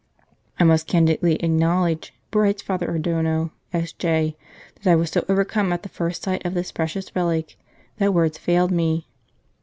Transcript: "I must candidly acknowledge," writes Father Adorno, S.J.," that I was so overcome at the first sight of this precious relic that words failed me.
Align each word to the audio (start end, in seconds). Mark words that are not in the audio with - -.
"I 0.59 0.63
must 0.63 0.87
candidly 0.87 1.35
acknowledge," 1.43 2.11
writes 2.33 2.63
Father 2.63 2.95
Adorno, 2.95 3.51
S.J.," 3.71 4.35
that 4.81 4.89
I 4.91 4.95
was 4.95 5.11
so 5.11 5.23
overcome 5.29 5.71
at 5.71 5.83
the 5.83 5.89
first 5.89 6.23
sight 6.23 6.43
of 6.43 6.55
this 6.55 6.71
precious 6.71 7.15
relic 7.15 7.55
that 7.97 8.11
words 8.11 8.39
failed 8.39 8.71
me. 8.71 9.07